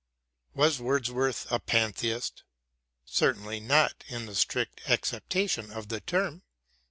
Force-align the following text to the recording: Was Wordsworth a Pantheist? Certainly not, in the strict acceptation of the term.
Was 0.55 0.79
Wordsworth 0.81 1.45
a 1.51 1.59
Pantheist? 1.59 2.41
Certainly 3.05 3.59
not, 3.59 4.03
in 4.07 4.25
the 4.25 4.33
strict 4.33 4.81
acceptation 4.89 5.69
of 5.69 5.89
the 5.89 5.99
term. 6.01 6.41